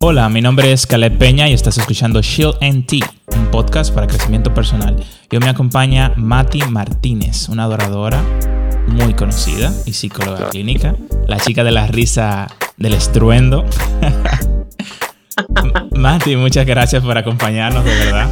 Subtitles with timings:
[0.00, 3.04] Hola, mi nombre es Caleb Peña y estás escuchando Shield NT,
[3.34, 4.94] un podcast para crecimiento personal.
[5.28, 8.22] Yo me acompaña Mati Martínez, una adoradora
[8.86, 10.94] muy conocida y psicóloga clínica,
[11.26, 13.64] la chica de la risa del estruendo.
[15.96, 18.30] Mati, muchas gracias por acompañarnos, de verdad.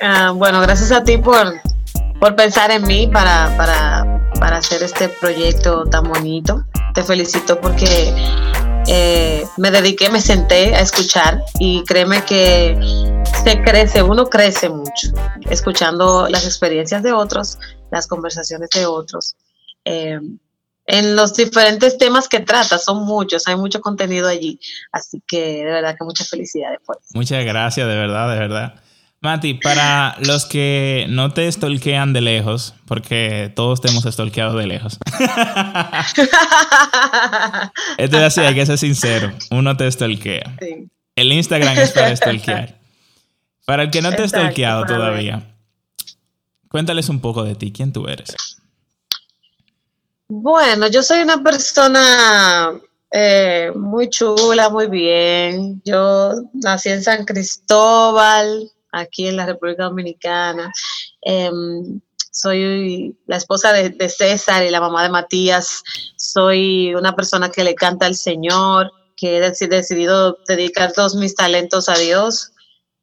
[0.00, 1.60] Ah, bueno, gracias a ti por,
[2.18, 6.64] por pensar en mí para, para, para hacer este proyecto tan bonito.
[6.94, 8.14] Te felicito porque
[8.86, 12.78] eh, me dediqué, me senté a escuchar y créeme que
[13.44, 15.08] se crece, uno crece mucho
[15.48, 17.58] escuchando las experiencias de otros,
[17.90, 19.36] las conversaciones de otros.
[19.84, 20.18] Eh,
[20.86, 24.58] en los diferentes temas que trata, son muchos, hay mucho contenido allí,
[24.90, 27.10] así que de verdad que muchas felicidades por eso.
[27.14, 28.81] Muchas gracias, de verdad, de verdad.
[29.22, 34.66] Mati, para los que no te stalkean de lejos, porque todos te hemos stalkeado de
[34.66, 34.98] lejos.
[37.98, 39.32] Esto es así, hay que ser sincero.
[39.52, 40.56] Uno te stalkea.
[41.14, 42.80] El Instagram es para stalkear.
[43.64, 45.54] Para el que no te ha stalkeado todavía,
[46.68, 47.70] cuéntales un poco de ti.
[47.70, 48.34] ¿Quién tú eres?
[50.26, 52.72] Bueno, yo soy una persona
[53.12, 55.80] eh, muy chula, muy bien.
[55.84, 60.72] Yo nací en San Cristóbal, aquí en la República Dominicana.
[61.22, 65.82] Em, soy la esposa de, César y la mamá de Matías.
[66.16, 71.88] Soy una persona que le canta al Señor, que he decidido dedicar todos mis talentos
[71.88, 72.52] a Dios.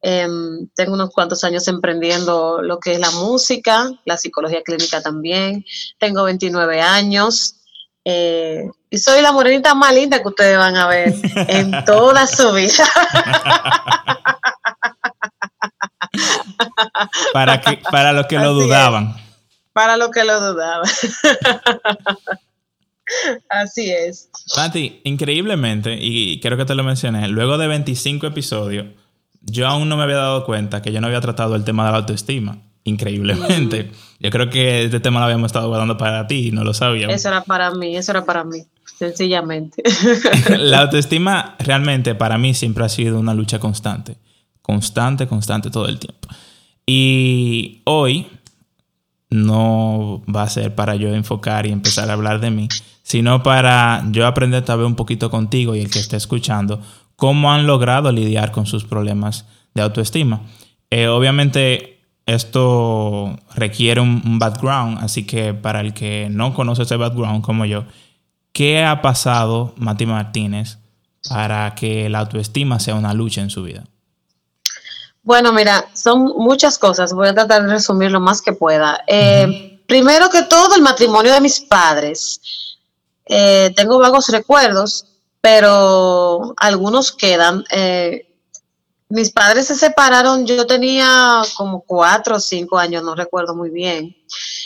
[0.02, 5.64] Em, tengo unos cuantos años emprendiendo lo que es la música, la psicología clínica también.
[5.98, 7.56] Tengo 29 años.
[8.04, 11.14] Eh, y soy la morenita más linda que ustedes van a ver
[11.48, 12.84] en toda su vida.
[17.32, 19.16] para, que, para los que lo dudaban.
[19.72, 20.88] Para los que lo dudaban.
[23.48, 24.30] Así es.
[24.54, 28.86] Pati, increíblemente, y creo que te lo mencioné, luego de 25 episodios,
[29.42, 31.92] yo aún no me había dado cuenta que yo no había tratado el tema de
[31.92, 32.58] la autoestima.
[32.84, 33.84] Increíblemente.
[33.84, 33.90] Mm.
[34.20, 37.14] Yo creo que este tema lo habíamos estado guardando para ti y no lo sabíamos.
[37.14, 38.62] Eso era para mí, eso era para mí,
[38.98, 39.82] sencillamente.
[40.58, 44.16] la autoestima realmente para mí siempre ha sido una lucha constante.
[44.62, 46.28] Constante, constante todo el tiempo.
[46.86, 48.26] Y hoy
[49.30, 52.68] no va a ser para yo enfocar y empezar a hablar de mí,
[53.02, 56.80] sino para yo aprender tal vez un poquito contigo y el que esté escuchando
[57.16, 60.40] cómo han logrado lidiar con sus problemas de autoestima.
[60.90, 67.42] Eh, obviamente esto requiere un, background, así que para el que no conoce ese background
[67.42, 67.84] como yo,
[68.52, 70.78] ¿qué ha pasado Mati Martínez
[71.28, 73.84] para que la autoestima sea una lucha en su vida?
[75.22, 77.12] Bueno, mira, son muchas cosas.
[77.12, 79.02] Voy a tratar de resumir lo más que pueda.
[79.06, 82.40] Eh, primero que todo, el matrimonio de mis padres.
[83.26, 85.06] Eh, tengo vagos recuerdos,
[85.40, 87.64] pero algunos quedan.
[87.70, 88.26] Eh,
[89.10, 94.16] mis padres se separaron, yo tenía como cuatro o cinco años, no recuerdo muy bien.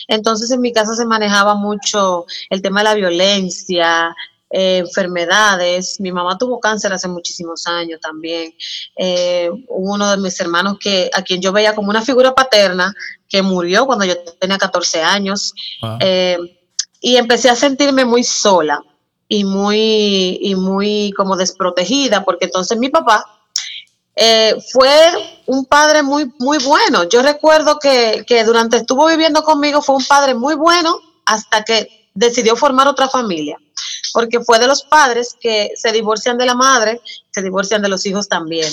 [0.06, 4.14] Entonces en mi casa se manejaba mucho el tema de la violencia,
[4.56, 5.98] eh, enfermedades.
[5.98, 8.54] Mi mamá tuvo cáncer hace muchísimos años también.
[8.96, 12.94] Eh, uno de mis hermanos que a quien yo veía como una figura paterna
[13.28, 15.54] que murió cuando yo tenía 14 años.
[15.98, 16.38] Eh,
[17.00, 18.80] y empecé a sentirme muy sola
[19.26, 23.26] y muy, y muy como desprotegida, porque entonces mi papá
[24.72, 24.88] fue
[25.46, 27.08] un padre muy, muy bueno.
[27.08, 32.03] Yo recuerdo que, que, durante estuvo viviendo conmigo fue un padre muy bueno hasta que
[32.14, 33.58] decidió formar otra familia
[34.14, 37.00] porque fue de los padres que se divorcian de la madre,
[37.32, 38.72] se divorcian de los hijos también.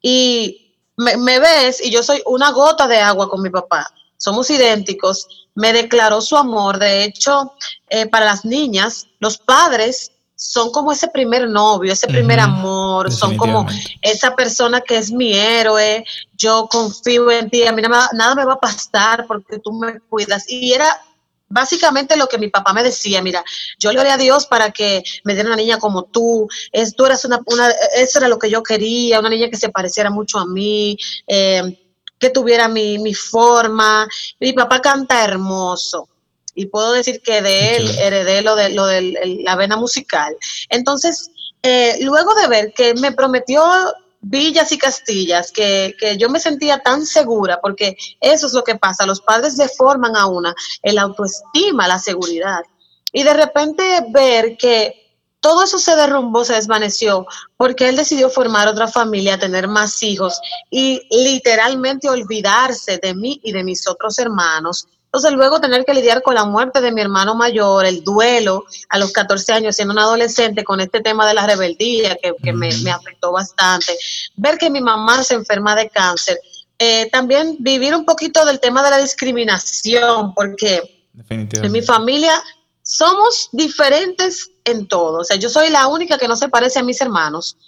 [0.00, 5.48] Y me, ves y yo soy una gota de agua con mi papá, somos idénticos,
[5.54, 7.52] me declaró su amor, de hecho,
[7.90, 13.36] eh, para las niñas, los padres son como ese primer novio, ese primer amor, son
[13.36, 13.66] como
[14.00, 16.02] esa persona que es mi héroe,
[16.34, 20.00] yo confío en ti, a mí nada, nada me va a pasar porque tú me
[20.00, 20.44] cuidas.
[20.48, 21.00] Y era
[21.52, 23.44] básicamente lo que mi papá me decía, mira,
[23.78, 27.04] yo le oré a Dios para que me diera una niña como tú, es, tú
[27.04, 27.40] eras una,
[27.96, 30.96] eso era lo que yo quería, una niña que se pareciera mucho a mí,
[31.26, 31.78] eh,
[32.18, 34.08] que tuviera mi, mi forma.
[34.40, 36.08] Mi papá canta hermoso
[36.54, 40.34] y puedo decir que de él heredé lo de, lo de la vena musical.
[40.68, 41.30] Entonces,
[41.62, 43.62] eh, luego de ver que me prometió
[44.22, 48.76] villas y castillas que, que, yo me sentía tan segura, porque eso es lo que
[48.76, 52.62] pasa, los padres deforman a una el autoestima, la seguridad.
[53.12, 55.02] Y de repente ver que
[55.40, 57.26] todo eso se derrumbó, se desvaneció,
[57.56, 60.40] porque él decidió formar otra familia, tener más hijos
[60.70, 66.22] y literalmente olvidarse de mí y de mis otros hermanos Entonces luego tener que lidiar
[66.22, 69.98] con la muerte de mi hermano mayor, el duelo a los 14 años siendo un
[69.98, 73.94] adolescente con este tema de la rebeldía que, me, afectó bastante,
[74.36, 76.40] ver que mi mamá se enferma de cáncer,
[76.78, 82.42] eh, también vivir un poquito del tema de la discriminación, porque en mi familia
[82.80, 85.18] somos diferentes en todo.
[85.18, 87.58] O sea, yo soy la única que no se parece a mis hermanos.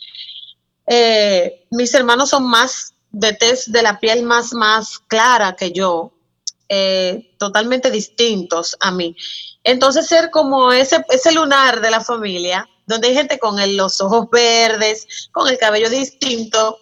[0.87, 6.14] Eh, mis hermanos son más de tez de la piel más, más clara que yo,
[6.77, 9.17] eh, totalmente distintos a mí.
[9.63, 14.29] Entonces ser como ese, ese lunar de la familia, donde hay gente con los ojos
[14.29, 16.79] verdes, con el cabello distinto,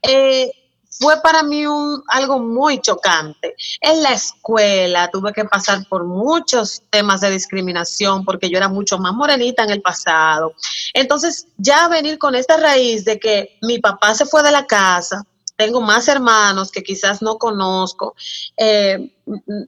[0.00, 0.50] eh,
[0.88, 1.64] fue para mí
[2.08, 3.54] algo muy chocante.
[3.82, 8.96] En la escuela tuve que pasar por muchos temas de discriminación porque yo era mucho
[8.96, 10.54] más morenita en el pasado.
[10.94, 15.26] Entonces, ya venir con esta raíz de que mi papá se fue de la casa,
[15.56, 18.14] tengo más hermanos que quizás no conozco,
[18.56, 19.12] eh,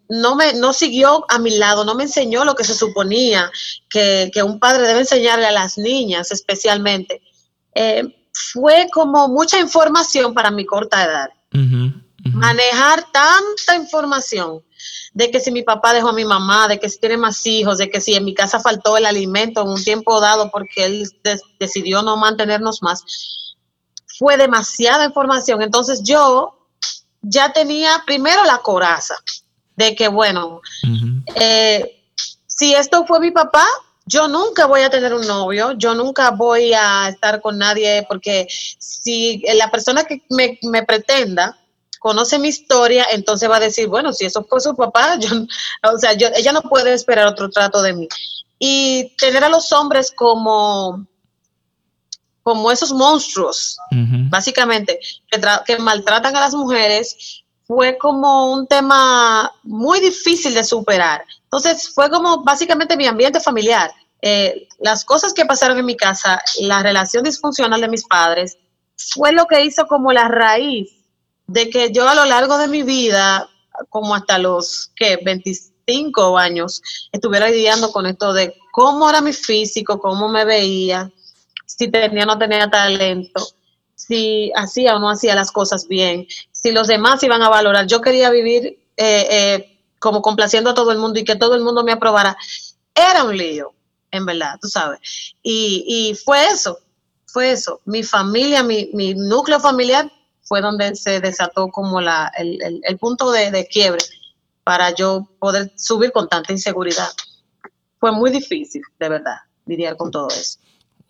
[0.09, 3.51] no, me, no siguió a mi lado, no me enseñó lo que se suponía
[3.89, 7.23] que, un padre debe enseñarle a las niñas especialmente.
[7.75, 11.31] Eh, fue como mucha información para mi corta edad.
[12.33, 14.63] Manejar tanta información
[15.15, 17.79] de que si mi papá dejó a mi mamá, de que si tiene más hijos,
[17.79, 21.09] de que si en mi casa faltó el alimento en un tiempo dado porque él
[21.59, 23.03] decidió no mantenernos más,
[24.19, 25.63] fue demasiada información.
[25.63, 26.57] Entonces yo
[27.23, 29.17] ya tenía primero la coraza
[29.77, 30.61] de que, bueno,
[31.35, 32.03] eh,
[32.47, 33.67] si esto fue mi papá,
[34.07, 38.47] yo nunca voy a tener un novio, yo nunca voy a estar con nadie, porque
[38.79, 41.59] si la persona que me, pretenda
[41.99, 45.31] conoce mi historia, entonces va a decir, bueno, si eso fue su papá, yo,
[45.93, 48.09] o sea, yo, ella no puede esperar otro trato de mí.
[48.59, 51.05] Y tener a los hombres como,
[52.47, 53.77] como esos monstruos,
[54.31, 61.25] básicamente, que, que maltratan a las mujeres, fue como un tema muy difícil de superar.
[61.43, 63.91] Entonces fue como básicamente mi ambiente familiar.
[64.23, 68.57] Eh, las cosas que pasaron en mi casa, la relación disfuncional de mis padres,
[68.97, 70.93] fue lo que hizo como la raíz
[71.49, 73.49] de que yo a lo largo de mi vida,
[73.89, 79.99] como hasta los que 25 años, estuviera lidiando con esto de cómo era mi físico,
[79.99, 81.11] cómo me veía,
[81.67, 83.47] si tenía o no tenía talento,
[83.95, 87.87] si hacía o no hacía las cosas bien, si los demás iban a valorar.
[87.87, 91.63] Yo quería vivir eh, eh, como complaciendo a todo el mundo y que todo el
[91.63, 92.37] mundo me aprobara.
[92.95, 93.75] Era un lío,
[94.11, 95.01] en verdad, tú sabes.
[95.43, 96.79] Y, fue eso,
[97.27, 97.81] fue eso.
[97.85, 100.11] Mi familia, mi, núcleo familiar
[100.43, 104.05] fue donde se desató como la, el, punto de, quiebre
[104.65, 107.09] para yo poder subir con tanta inseguridad.
[107.99, 109.37] Fue muy difícil, de verdad,
[109.67, 110.59] lidiar con todo eso.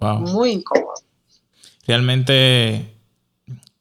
[0.01, 0.95] Muy incómodo.
[1.87, 2.97] Realmente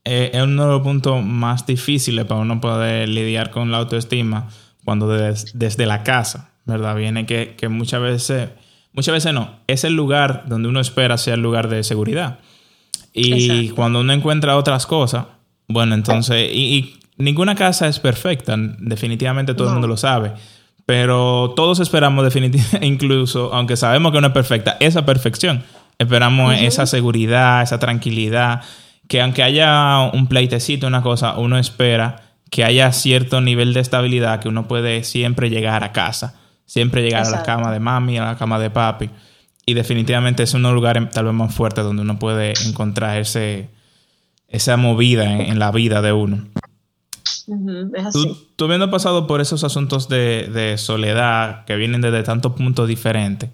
[0.04, 4.48] eh, es uno de los puntos más difíciles para uno poder lidiar con la autoestima
[4.84, 6.96] cuando desde la casa, ¿verdad?
[6.96, 8.50] Viene que, muchas veces,
[8.94, 12.40] muchas veces no, es el lugar donde uno espera sea el lugar de seguridad.
[13.14, 15.26] Y cuando uno encuentra otras cosas,
[15.68, 20.34] bueno, entonces, y, ninguna casa es perfecta, definitivamente todo el mundo lo sabe.
[20.86, 25.64] Pero todos esperamos definitivamente, incluso, aunque sabemos que no es perfecta, esa perfección.
[25.98, 28.62] Esperamos esa seguridad, esa tranquilidad,
[29.08, 34.40] que aunque haya un pleitecito, una cosa, uno espera que haya cierto nivel de estabilidad
[34.40, 38.26] que uno puede siempre llegar a casa, siempre llegar a la cama de mami, a
[38.26, 39.10] la cama de papi.
[39.66, 43.70] Y definitivamente es los lugares tal vez más fuertes donde uno puede encontrar ese,
[44.48, 46.46] esa movida en, la vida de uno.
[48.56, 53.50] Tú, habiendo pasado por esos asuntos de, soledad que vienen desde tantos puntos diferentes,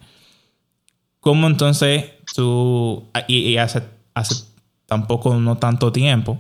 [1.20, 3.84] ¿cómo entonces tú, y, hace,
[4.14, 4.46] hace
[4.86, 6.40] tampoco no tanto tiempo,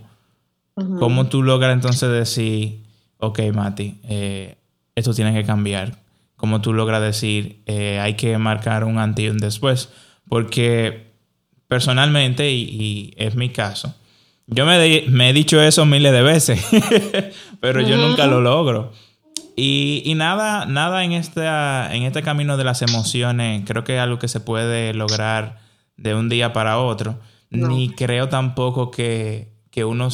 [0.99, 2.83] ¿Cómo tú logras entonces decir,
[3.17, 4.55] ok, Mati, eh,
[4.95, 5.99] esto tiene que cambiar?
[6.37, 9.89] ¿Cómo tú logras decir, eh, hay que marcar un antes y un después?
[10.27, 11.11] Porque
[11.67, 13.93] personalmente, y, es mi caso,
[14.47, 16.65] yo me, he dicho eso miles de veces,
[17.59, 18.91] pero yo nunca lo logro.
[19.55, 24.17] Y, nada, nada en, esta, en este camino de las emociones creo que es algo
[24.17, 25.59] que se puede lograr
[26.01, 27.19] de un día para otro.
[27.49, 30.09] Ni creo tampoco que, que uno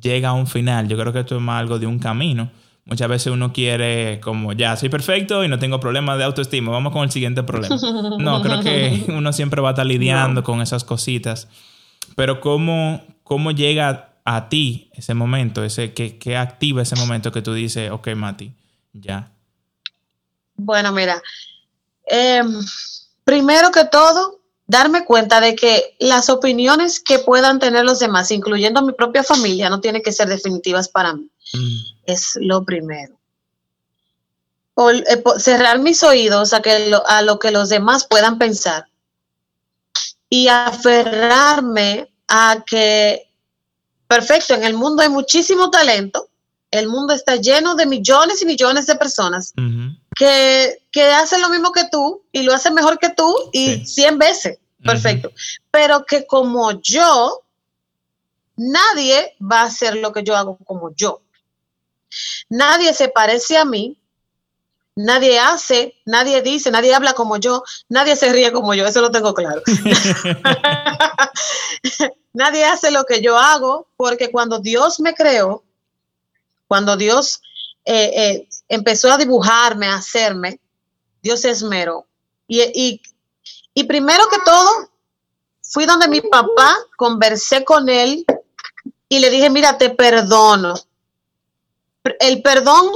[0.00, 0.88] llega a un final.
[0.88, 2.50] Yo creo que esto es más algo de un camino.
[2.84, 6.92] Muchas veces uno quiere como ya soy perfecto y no tengo problemas de autoestima, vamos
[6.92, 7.76] con el siguiente problema.
[8.18, 11.48] No, creo que uno siempre va a estar lidiando con esas cositas.
[12.16, 17.54] Pero ¿cómo, cómo llega a ti ese momento, ese que, activa ese momento que tú
[17.54, 18.52] dices, ok, Mati,
[18.92, 19.32] ya?
[20.56, 21.22] Bueno, mira,
[22.04, 22.46] em,
[23.24, 24.41] primero que todo,
[24.72, 29.68] darme cuenta de que las opiniones que puedan tener los demás, incluyendo mi propia familia,
[29.68, 31.30] no tienen que ser definitivas para mí.
[31.52, 31.78] Mm.
[32.06, 33.14] Es lo primero.
[34.76, 38.86] eh, cerrar mis oídos a, que a lo que los demás puedan pensar
[40.30, 43.28] y aferrarme a que,
[44.06, 46.30] perfecto, en el mundo hay muchísimo talento,
[46.70, 49.52] el mundo está lleno de millones y millones de personas
[50.16, 50.78] que,
[51.14, 55.32] hacen lo mismo que tú y lo hacen mejor que tú y cien veces, perfecto,
[55.70, 57.42] pero que como yo,
[58.56, 61.22] nadie va a hacer lo que yo hago como yo.
[62.48, 63.98] Nadie se parece a mí,
[64.94, 69.10] nadie hace, nadie dice, nadie habla como yo, nadie se ríe como yo, eso lo
[69.10, 69.62] tengo claro.
[72.32, 75.62] nadie hace lo que yo hago porque cuando Dios me creó,
[76.68, 77.42] cuando Dios
[77.84, 80.60] eh, eh, empezó a dibujarme, a hacerme,
[81.22, 82.06] Dios se esmeró.
[82.46, 83.02] Y, y
[83.84, 84.90] primero que todo,
[85.62, 88.24] fui donde mi papá, conversé con él
[89.08, 90.74] y le dije, mira, te perdono.
[92.20, 92.90] El perdón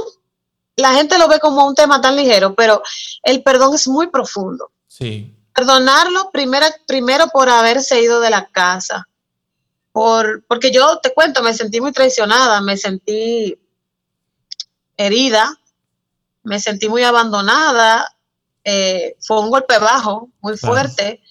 [0.77, 2.81] la gente lo ve como un tema tan ligero, pero
[3.23, 4.71] el perdón es muy profundo.
[4.87, 5.35] Sí.
[5.53, 9.07] Perdonarlo primero, primero por haberse ido de la casa.
[9.91, 13.59] Por, porque yo te cuento, me sentí muy traicionada, me sentí
[14.95, 15.59] herida,
[16.43, 18.15] me sentí muy abandonada.
[18.69, 21.21] Eh, fue un golpe bajo, muy fuerte.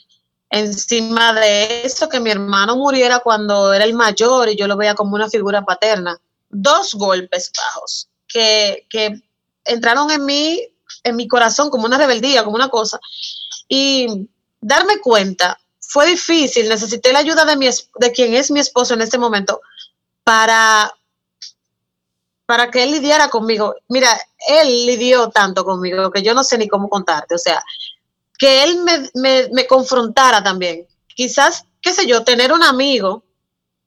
[0.48, 4.94] Encima de eso, que mi hermano muriera cuando era el mayor y yo lo veía
[4.94, 6.18] como una figura paterna.
[6.48, 9.20] Dos golpes bajos que, que
[9.66, 10.62] entraron en mí,
[11.04, 12.98] en mi corazón como una rebeldía, como una cosa.
[13.68, 14.30] Y
[14.62, 19.02] darme cuenta fue difícil, necesité la ayuda de, mi, de quien es mi esposo en
[19.02, 19.60] este momento
[20.24, 20.90] para,
[22.46, 23.74] para que él lidiara conmigo.
[23.88, 27.62] Mira, él lidió tanto conmigo que yo no sé ni cómo contarte, o sea,
[28.38, 30.86] que él me, me, me confrontara también.
[31.08, 33.24] Quizás, qué sé yo, tener un amigo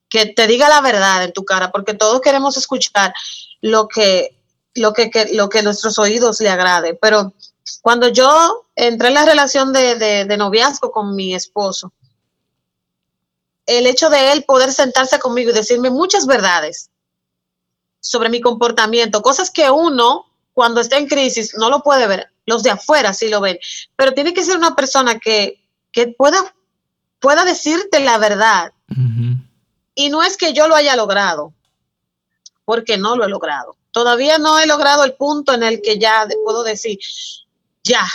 [0.10, 3.14] que te diga la verdad en tu cara, porque todos queremos escuchar
[3.62, 4.40] lo que
[4.76, 6.94] lo que, lo que nuestros oídos le agrade.
[6.96, 7.34] Pero
[7.82, 11.92] cuando yo entré en la relación de, noviazgo con mi esposo,
[13.66, 16.90] el hecho de él poder sentarse conmigo y decirme muchas verdades
[18.00, 22.64] sobre mi comportamiento, cosas que uno cuando está en crisis no lo puede ver, los
[22.64, 23.60] de afuera sí lo ven,
[23.96, 25.62] pero tiene que ser una persona que,
[26.18, 26.54] pueda,
[27.20, 28.74] pueda decirte la verdad.
[29.96, 31.54] Y no es que yo lo haya logrado,
[32.66, 33.76] porque no lo he logrado.
[33.92, 37.00] Todavía no he logrado el punto en el que ya puedo decir,
[37.84, 38.08] ya,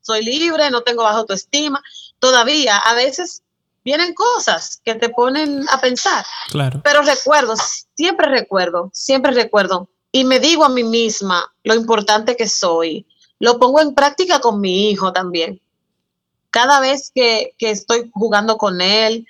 [0.00, 1.82] soy libre, no tengo baja autoestima.
[2.18, 3.42] Todavía a veces
[3.86, 6.26] vienen cosas que te ponen a pensar.
[6.50, 6.82] Claro.
[6.84, 7.54] Pero recuerdo,
[7.94, 9.88] siempre recuerdo, siempre recuerdo.
[10.10, 13.06] Y me digo a mí misma lo importante que soy.
[13.38, 15.60] Lo pongo en práctica con mi hijo también.
[16.50, 19.26] Cada vez que, que estoy jugando con él,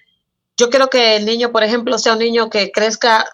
[0.56, 3.26] yo quiero que el niño, por ejemplo, sea un niño que crezca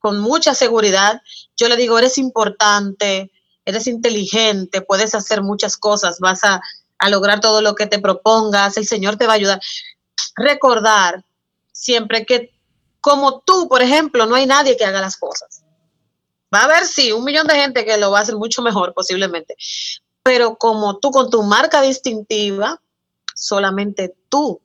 [0.00, 1.22] con mucha seguridad,
[1.56, 3.30] yo le digo, eres importante,
[3.64, 6.60] eres inteligente, puedes hacer muchas cosas, vas a,
[7.08, 9.60] lograr todo lo que te propongas, el Señor te va a ayudar.
[10.36, 11.24] Recordar
[11.72, 12.52] siempre que
[13.00, 15.64] como tú, por ejemplo, no hay nadie que haga las cosas.
[16.54, 18.94] Va a haber, sí, un millón de gente que lo va a hacer mucho mejor
[18.94, 19.56] posiblemente,
[20.22, 22.80] pero como tú con tu marca distintiva,
[23.34, 24.60] solamente tú.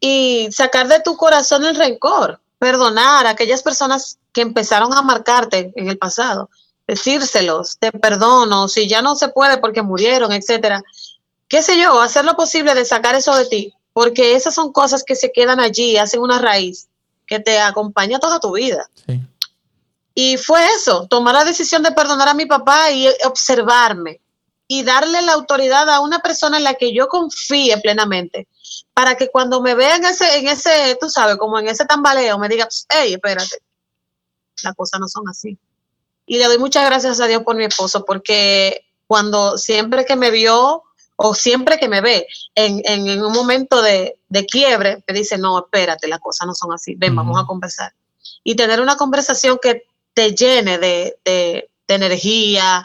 [0.00, 5.72] Y sacar de tu corazón el rencor perdonar a aquellas personas que empezaron a marcarte
[5.74, 6.48] en el pasado,
[6.86, 10.80] decírselos, te perdono, si ya no se puede porque murieron, etcétera.
[11.48, 15.04] Qué sé yo, hacer lo posible de sacar eso de ti, porque esas son cosas
[15.04, 16.88] que se quedan allí, hacen una raíz
[17.26, 18.88] que te acompaña toda tu vida.
[20.14, 24.20] Y fue eso, tomar la decisión de perdonar a mi papá y observarme
[24.68, 28.48] y darle la autoridad a una persona en la que yo confíe plenamente
[28.94, 32.38] para que cuando me vean en ese, en ese, tú sabes, como en ese tambaleo,
[32.38, 33.58] me diga, hey, espérate,
[34.62, 35.58] las cosas no son así.
[36.26, 40.30] Y le doy muchas gracias a Dios por mi esposo, porque cuando siempre que me
[40.30, 40.82] vio
[41.24, 45.60] o siempre que me ve en, en, un momento de, de, quiebre, me dice, no,
[45.60, 47.92] espérate, las cosas no son así, ven, vamos a conversar.
[48.42, 52.82] Y tener una conversación que te llene de, de, de energía,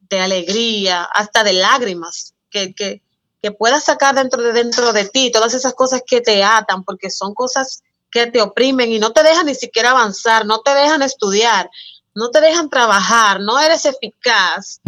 [0.00, 3.00] de alegría, hasta de lágrimas, que, que,
[3.42, 7.10] que puedas sacar dentro de, dentro de ti todas esas cosas que te atan, porque
[7.10, 11.00] son cosas que te oprimen y no te dejan ni siquiera avanzar, no te dejan
[11.00, 11.70] estudiar,
[12.18, 14.80] no te dejan trabajar, no eres eficaz,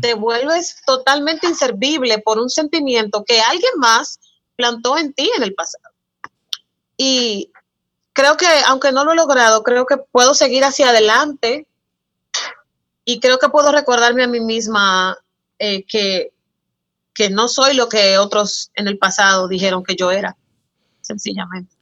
[0.00, 4.18] te vuelves totalmente inservible por un sentimiento que alguien más
[4.56, 5.84] plantó en ti en el pasado.
[6.96, 7.52] Y
[8.12, 11.66] creo que, aunque no lo he logrado, creo que puedo seguir hacia adelante
[13.04, 15.16] y creo que puedo recordarme a mí misma
[15.58, 16.32] eh, que
[17.18, 20.36] que no soy lo que otros en el pasado dijeron que yo era,
[21.00, 21.74] sencillamente.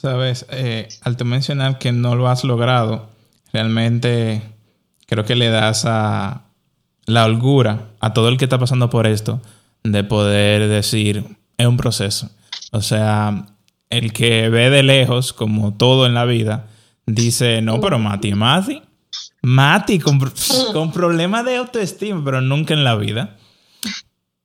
[0.00, 3.10] Sabes, eh, al te mencionar que no lo has logrado,
[3.52, 4.42] realmente
[5.06, 6.42] creo que le das a
[7.06, 9.40] la holgura a todo el que está pasando por esto
[9.84, 11.24] de poder decir,
[11.58, 12.30] es un proceso.
[12.70, 13.46] O sea,
[13.90, 16.66] el que ve de lejos, como todo en la vida,
[17.06, 18.82] dice, no, pero Mati Mati.
[19.42, 20.20] Mati con,
[20.72, 23.36] con problemas de autoestima, pero nunca en la vida.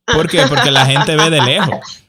[0.05, 0.43] ¿Por qué?
[0.47, 2.03] Porque la gente ve de lejos.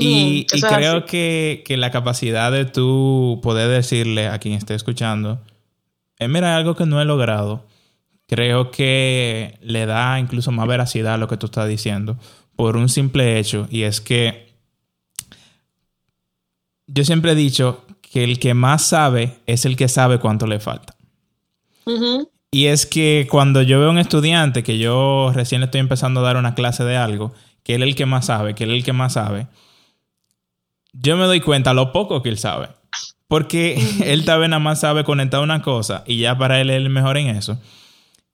[0.00, 5.40] Y, creo que, la capacidad de tú poder decirle a quien esté escuchando,
[6.18, 7.66] eh, mira, algo que no he logrado,
[8.26, 12.18] creo que le da incluso más veracidad a lo que tú estás diciendo
[12.56, 14.54] por un simple hecho y es que
[16.86, 20.60] yo siempre he dicho que el que más sabe es el que sabe cuánto le
[20.60, 20.96] falta.
[22.50, 26.24] Y es que cuando yo veo a un estudiante que yo recién estoy empezando a
[26.24, 27.32] dar una clase de algo,
[27.62, 29.48] que él es el que más sabe, que él es el que más sabe,
[30.92, 32.68] yo me doy cuenta lo poco que él sabe.
[33.28, 36.76] Porque él tal vez nada más sabe conectar una cosa y ya para él es
[36.76, 37.60] el mejor en eso.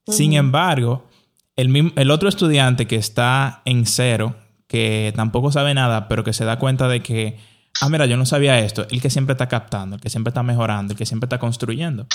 [0.06, 1.08] Sin embargo,
[1.56, 4.34] el, el otro estudiante que está en cero,
[4.66, 7.38] que tampoco sabe nada, pero que se da cuenta de que,
[7.80, 10.42] ah, mira, yo no sabía esto, el que siempre está captando, el que siempre está
[10.42, 12.06] mejorando, el que siempre está construyendo.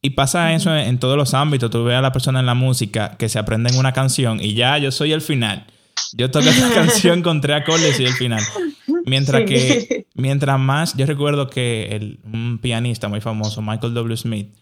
[0.00, 1.70] Y pasa eso en, todos los ámbitos.
[1.70, 4.54] Tú ves a la persona en la música que se aprende en una canción y
[4.54, 5.66] ya yo soy el final.
[6.12, 8.42] Yo toco esta canción con tres acordes y el final.
[9.08, 14.16] Mientras que, mientras más, yo recuerdo que el, un pianista muy famoso, Michael W.
[14.16, 14.54] Smith,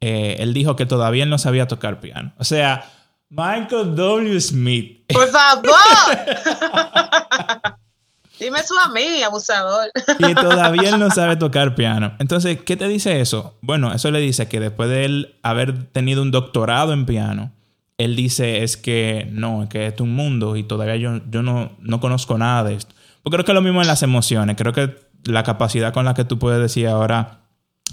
[0.00, 2.32] eh, él dijo que todavía él no sabía tocar piano.
[2.38, 2.90] O sea,
[3.28, 4.40] Michael W.
[4.40, 5.12] Smith.
[5.12, 5.64] Por favor.
[8.38, 9.90] Dime eso a mí, abusador.
[10.18, 12.14] Y todavía él no sabe tocar piano.
[12.18, 13.56] Entonces, ¿qué te dice eso?
[13.62, 17.52] Bueno, eso le dice que después de él haber tenido un doctorado en piano,
[17.98, 21.72] él dice es que no, es que es un mundo y todavía yo, yo no,
[21.80, 22.94] no conozco nada de esto.
[23.26, 24.54] Porque creo que es lo mismo en las emociones.
[24.56, 27.40] Creo que la capacidad con la que tú puedes decir ahora,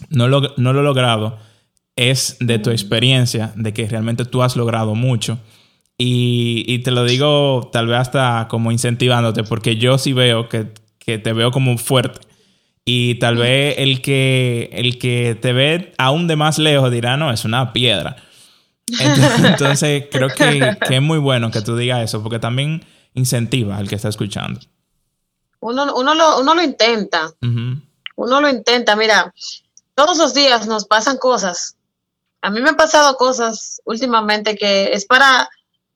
[0.09, 1.39] no lo, no lo he logrado,
[1.95, 5.39] es de tu experiencia, de que realmente tú has logrado mucho.
[5.97, 10.67] Y, te lo digo tal vez hasta como incentivándote, porque yo sí veo que,
[10.99, 12.19] te veo como fuerte.
[12.85, 17.31] Y tal vez el que, el que te ve aún de más lejos dirá, no,
[17.31, 18.17] es una piedra.
[19.43, 23.95] Entonces, creo que, es muy bueno que tú digas eso, porque también incentiva al que
[23.95, 24.59] está escuchando.
[25.63, 27.33] Uno, uno, lo, uno lo intenta.
[27.41, 28.97] Uno lo intenta.
[28.97, 29.33] Mira,
[29.95, 31.77] todos los días nos pasan cosas.
[32.41, 35.49] A mí me han pasado cosas últimamente que es para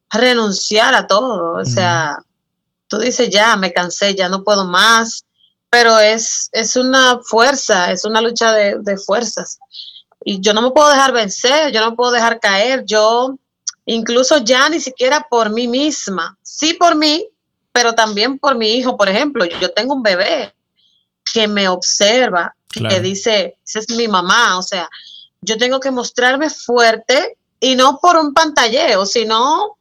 [0.10, 1.60] renunciar a todo.
[1.60, 2.17] O sea,
[2.88, 5.25] tú dices, ya, me cansé, ya no puedo más.
[5.69, 9.60] Pero es, es una fuerza, es una lucha de, de fuerzas.
[10.23, 12.86] Y yo no me puedo dejar vencer, yo no me puedo dejar caer.
[12.86, 13.36] Yo,
[13.86, 17.27] incluso ya ni siquiera por mí misma, sí por mí,
[17.78, 20.52] pero también por mi hijo, por ejemplo, yo tengo un bebé
[21.32, 24.90] que me observa, que dice, esa es mi mamá, o sea,
[25.42, 29.78] yo tengo que mostrarme fuerte y no por un pantalleo, sino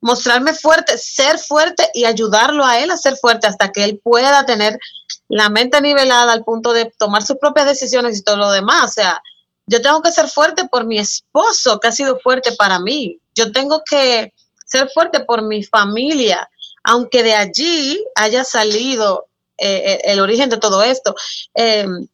[0.00, 4.46] mostrarme fuerte, ser fuerte y ayudarlo a él a ser fuerte hasta que él pueda
[4.46, 4.78] tener
[5.26, 8.92] la mente nivelada al punto de tomar sus propias decisiones y todo lo demás.
[8.92, 9.20] O sea,
[9.66, 13.18] yo tengo que ser fuerte por mi esposo, que ha sido fuerte para mí.
[13.34, 14.32] Yo tengo que
[14.66, 16.48] ser fuerte por mi familia,
[16.84, 19.26] aunque de allí haya salido
[19.58, 21.14] eh, eh, el origen de todo esto.
[21.54, 22.06] Em,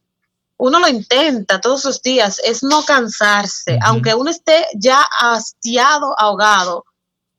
[0.57, 6.85] uno lo intenta todos los días, es no cansarse, aunque uno esté ya hastiado, ahogado,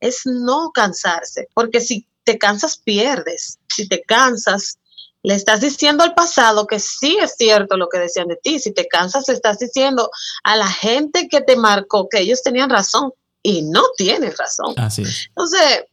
[0.01, 3.59] es no cansarse, porque si te cansas, pierdes.
[3.69, 4.79] Si te cansas,
[5.23, 8.59] le estás diciendo al pasado que sí es cierto lo que decían de ti.
[8.59, 10.11] Si te cansas, le estás diciendo
[10.43, 14.75] a la gente que te marcó que ellos tenían razón y no tienes razón.
[14.77, 15.27] Así es.
[15.29, 15.85] Entonces,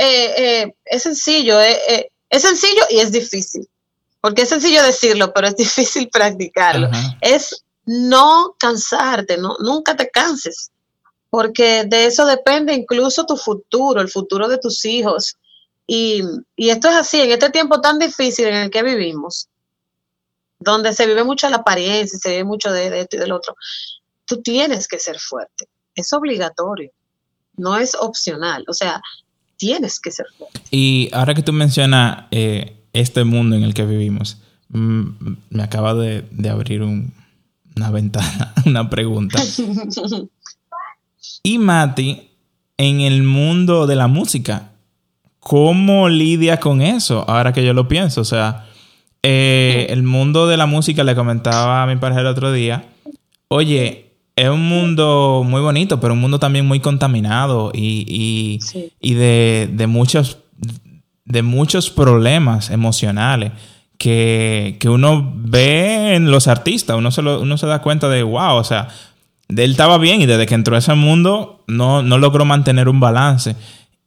[0.00, 3.68] eh, eh, es sencillo, eh, es sencillo y es difícil,
[4.20, 6.88] porque es sencillo decirlo, pero es difícil practicarlo.
[7.20, 10.70] Es no cansarte, no, nunca te canses,
[11.30, 15.36] porque de eso depende incluso tu futuro, el futuro de tus hijos.
[15.84, 16.22] Y,
[16.56, 19.48] esto es así, en este tiempo tan difícil en el que vivimos,
[20.60, 23.56] donde se vive mucho la apariencia, se vive mucho de, de esto y del otro,
[24.26, 26.92] tú tienes que ser fuerte, es obligatorio,
[27.56, 28.64] no es opcional.
[28.68, 29.00] O sea,
[29.58, 30.60] tienes que ser fuerte.
[30.70, 34.38] Y ahora que tú mencionas eh, este mundo en el que vivimos,
[34.70, 35.02] mm,
[35.50, 39.42] me acaba de, abrir una ventana, una pregunta.
[41.42, 42.30] y Mati,
[42.78, 44.70] en el mundo de la música,
[45.40, 47.28] ¿cómo lidia con eso?
[47.28, 48.66] Ahora que yo lo pienso, o sea,
[49.22, 52.84] eh, el mundo de la música, le comentaba a mi pareja el otro día,
[53.48, 54.07] oye,
[54.38, 58.60] es un mundo muy bonito, pero un mundo también muy contaminado y,
[59.02, 60.38] de, muchos,
[61.24, 63.50] de muchos problemas emocionales
[63.98, 66.96] que, uno ve en los artistas.
[66.96, 68.88] Uno se, uno se da cuenta de, wow, o sea,
[69.48, 73.00] él estaba bien y desde que entró a ese mundo no, no logró mantener un
[73.00, 73.56] balance.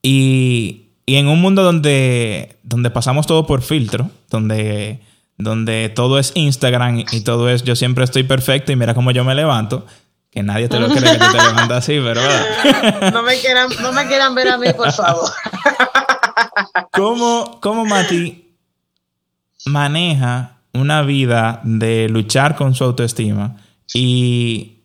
[0.02, 5.02] Y, y, en un mundo donde, donde pasamos todo por filtro, donde,
[5.38, 9.26] donde todo es Instagram y todo es yo siempre estoy perfecto y mira cómo yo
[9.26, 9.86] me levanto,
[10.32, 12.22] que nadie te lo cree que tú te levantas así, pero...
[13.12, 15.30] no, me quieran, no me quieran ver a mí, por favor.
[16.92, 18.56] ¿Cómo, cómo Mati
[19.66, 23.58] maneja una vida de luchar con su autoestima
[23.94, 24.84] y,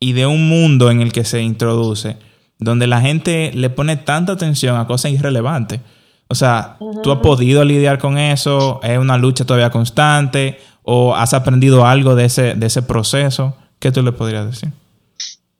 [0.00, 2.16] y de un mundo en el que se introduce,
[2.58, 5.80] donde la gente le pone tanta atención a cosas irrelevantes?
[6.26, 8.80] O sea, ¿tú has podido lidiar con eso?
[8.82, 10.58] ¿Es una lucha todavía constante?
[10.82, 13.56] ¿O has aprendido algo de ese, de ese proceso?
[13.82, 14.72] ¿Qué tú le podrías decir?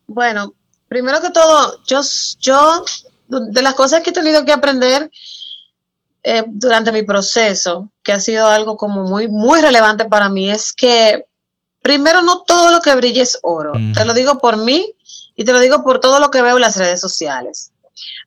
[0.06, 0.54] Bueno,
[0.86, 2.02] primero que todo, yo,
[2.38, 2.84] yo
[3.26, 5.10] de las cosas que he tenido que aprender
[6.22, 10.72] eh, durante mi proceso, que ha sido algo como muy, muy relevante para mí, es
[10.72, 11.26] que
[11.82, 13.72] primero no todo lo que brilla es oro.
[13.92, 14.94] Te lo digo por mí
[15.34, 17.72] y te lo digo por todo lo que veo en las redes sociales.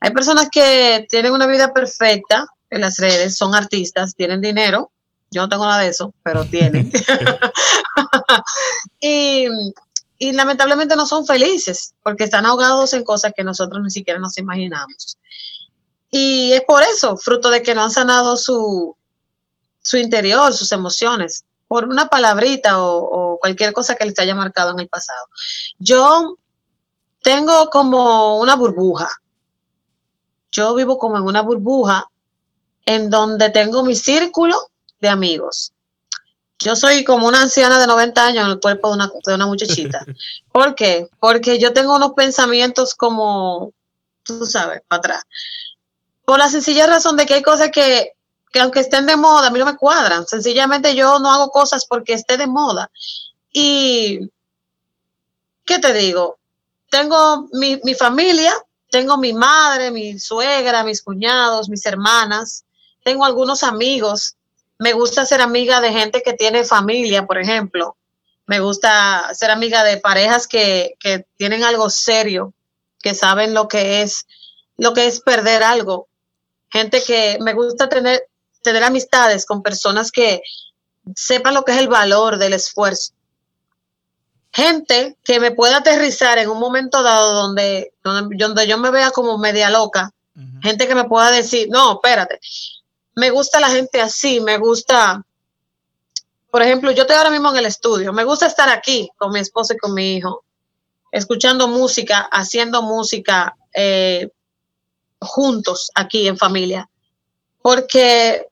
[0.02, 4.92] Hay personas que tienen una vida perfecta en las redes, son artistas, tienen dinero.
[5.32, 6.92] Yo no tengo nada de eso, pero tienen.
[9.00, 9.48] y,
[10.18, 14.38] y lamentablemente no son felices porque están ahogados en cosas que nosotros ni siquiera nos
[14.38, 15.18] imaginamos.
[16.10, 18.96] Y es por eso, fruto de que no han sanado su,
[19.82, 24.80] su interior, sus emociones, por una palabrita o, cualquier cosa que les haya marcado en
[24.80, 25.28] el pasado.
[25.78, 26.38] Yo
[27.22, 29.10] tengo como una burbuja.
[30.52, 32.10] Yo vivo como en una burbuja
[32.86, 34.56] en donde tengo mi círculo
[35.00, 35.74] de amigos.
[36.60, 39.46] Yo soy como una anciana de 90 años en el cuerpo de una, de una
[39.46, 40.06] muchachita.
[40.52, 41.10] ¿Por qué?
[41.20, 43.74] Porque yo tengo unos pensamientos como,
[44.24, 45.24] tú sabes, para atrás.
[46.24, 48.14] Por la sencilla razón de que hay cosas que,
[48.52, 50.26] que aunque estén de moda, a mí no me cuadran.
[50.26, 52.90] Sencillamente yo no hago cosas porque esté de moda.
[53.52, 54.32] Y,
[55.66, 56.40] ¿qué te digo?
[56.90, 58.54] Tengo mi, mi familia,
[58.90, 62.64] tengo mi madre, mi suegra, mis cuñados, mis hermanas,
[63.04, 64.36] tengo algunos amigos
[64.78, 67.96] me gusta ser amiga de gente que tiene familia, por ejemplo.
[68.46, 72.54] Me gusta ser amiga de parejas que, que tienen algo serio,
[73.02, 74.28] que saben lo que es,
[74.78, 76.08] lo que es perder algo.
[76.70, 78.28] Gente que me gusta tener,
[78.62, 80.42] tener amistades con personas que
[81.16, 83.14] sepan lo que es el valor del esfuerzo.
[84.52, 89.38] Gente que me pueda aterrizar en un momento dado donde, donde, yo me vea como
[89.38, 90.12] media loca.
[90.62, 92.40] Gente que me pueda decir, no, espérate,
[93.16, 95.26] me gusta la gente así, me gusta,
[96.52, 99.40] por ejemplo, yo estoy ahora mismo en el estudio, me gusta estar aquí con mi
[99.40, 100.44] esposo y con mi hijo,
[101.12, 104.30] escuchando música, haciendo música eh,
[105.20, 106.90] juntos aquí en familia,
[107.62, 108.48] porque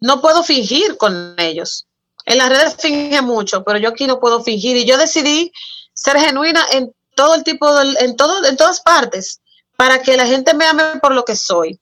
[0.00, 1.86] no puedo fingir con ellos.
[2.26, 5.52] En las redes finge mucho, pero yo aquí no puedo fingir y yo decidí
[5.92, 9.40] ser genuina en todo el tipo de, en todo, en todas partes,
[9.76, 11.80] para que la gente me ame por lo que soy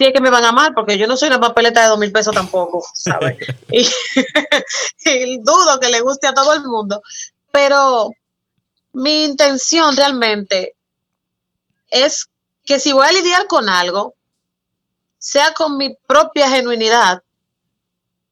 [0.00, 2.10] sí que me van a amar, porque yo no soy una papeleta de dos mil
[2.10, 3.36] pesos tampoco, ¿sabes?
[3.70, 7.02] y, dudo que le guste a todo el mundo,
[7.52, 8.10] pero
[8.94, 10.74] mi intención realmente
[11.90, 12.30] es
[12.64, 14.14] que si voy a lidiar con algo,
[15.18, 17.22] sea con mi propia genuinidad.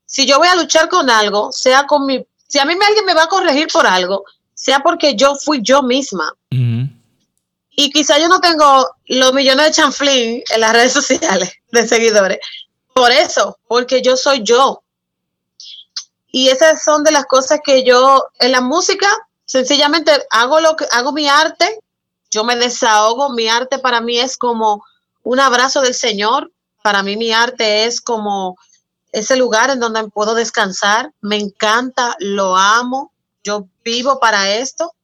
[0.07, 2.25] Si yo voy a luchar con algo, sea con mi...
[2.47, 5.83] Si a mí alguien me va a corregir por algo, sea porque yo fui yo
[5.83, 6.35] misma.
[7.81, 12.41] Y quizá yo no tengo los millones de chanflín en las redes sociales de seguidores.
[12.93, 14.83] Por eso, porque yo soy yo.
[16.33, 19.07] Y esas son de las cosas que yo en la música
[19.45, 21.79] sencillamente hago lo que hago mi arte,
[22.33, 24.83] yo me desahogo, mi arte para mí es como
[25.23, 26.51] un abrazo del Señor,
[26.83, 28.57] para mí mi arte es como
[29.13, 33.13] ese lugar en donde puedo descansar, me encanta, lo amo,
[33.45, 34.97] yo vivo para esto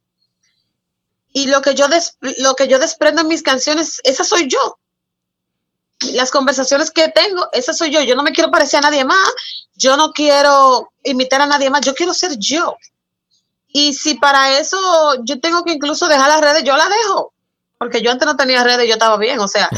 [1.37, 1.87] y lo que yo
[2.39, 4.79] lo que yo desprendo en mis canciones, esa soy yo.
[6.13, 8.01] Las conversaciones que tengo, esa soy yo.
[8.03, 9.29] Yo no me quiero parecer a nadie más,
[9.75, 12.77] yo no quiero imitar a nadie más, yo quiero ser yo.
[13.67, 14.79] Y si para eso
[15.25, 17.35] yo tengo que incluso dejar las redes, yo las dejo,
[17.79, 19.69] porque yo antes no tenía redes, yo estaba bien, o sea,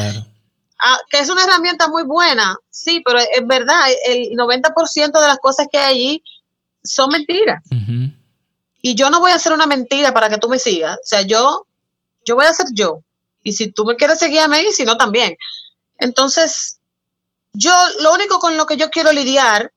[0.78, 5.38] ah, que es una herramienta muy buena, sí, pero es verdad, el 90% de las
[5.38, 6.24] cosas que hay allí
[6.84, 7.62] son mentiras.
[8.86, 10.96] Y yo no voy a hacer una mentira para que tú me sigas.
[10.98, 11.66] O sea, yo,
[12.24, 13.00] yo voy a ser yo.
[13.42, 15.36] Y si tú me quieres seguir a mí, si no, también.
[15.98, 16.78] Entonces,
[17.52, 19.72] yo lo único con lo que yo quiero lidiar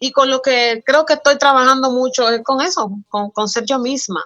[0.00, 3.78] y con lo que creo que estoy trabajando mucho es con eso, con, ser yo
[3.78, 4.24] misma.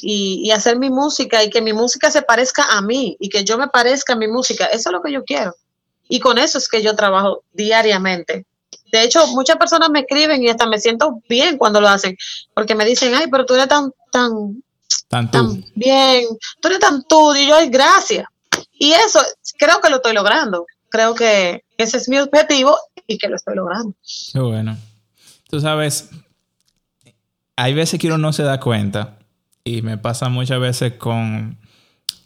[0.00, 3.44] Y, y, hacer mi música y que mi música se parezca a mí y que
[3.44, 4.66] yo me parezca a mi música.
[4.66, 5.54] Eso es lo que yo quiero.
[6.08, 8.46] Y con eso es que yo trabajo diariamente.
[8.92, 12.16] De hecho, muchas personas me escriben y hasta me siento bien cuando lo hacen,
[12.54, 14.62] porque me dicen, ay, pero tú eres tan, tan,
[15.08, 16.24] Tan tan bien,
[16.60, 18.26] tú eres tan tú, y yo, gracias.
[18.78, 19.20] Y eso
[19.58, 20.66] creo que lo estoy logrando.
[20.88, 23.94] Creo que ese es mi objetivo y que lo estoy logrando.
[24.32, 24.76] Qué bueno.
[25.48, 26.10] Tú sabes,
[27.56, 29.18] hay veces que uno no se da cuenta
[29.64, 31.58] y me pasa muchas veces con,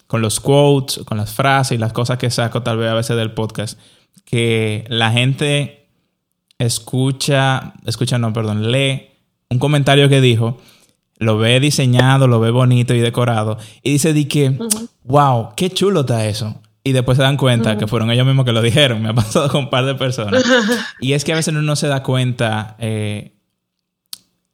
[0.06, 3.16] con los quotes, con las frases y las cosas que saco tal vez a veces
[3.16, 3.78] del podcast,
[4.24, 5.79] que la gente
[6.60, 9.08] escucha, escucha, no, perdón, lee
[9.48, 10.58] un comentario que dijo,
[11.18, 14.56] lo ve diseñado, lo ve bonito y decorado, y dice di que,
[15.04, 16.60] wow, qué chulo está eso.
[16.82, 19.02] Y después se dan cuenta que fueron ellos mismos que lo dijeron.
[19.02, 20.42] Me ha pasado con un par de personas.
[21.00, 23.34] y es que a veces uno no se da cuenta eh,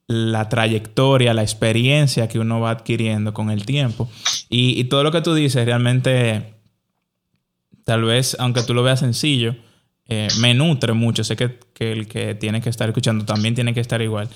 [0.09, 4.09] la trayectoria, la experiencia que uno va adquiriendo con el tiempo.
[4.49, 6.55] Y, todo lo que tú dices realmente,
[7.85, 9.55] tal vez, aunque tú lo veas sencillo,
[10.09, 11.25] eh, me nutre mucho.
[11.25, 14.29] Sé que, que el que tiene que estar escuchando también tiene que estar igual.